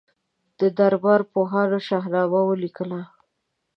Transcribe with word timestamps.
د 0.59 0.61
دربار 0.77 1.21
پوهانو 1.31 1.77
شاهنامه 1.87 2.41
ولیکله. 2.45 3.01